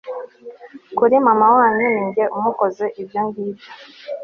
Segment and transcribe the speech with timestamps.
[0.97, 3.69] kuri mama wanyu ninjye umukoze ibyo ngibyo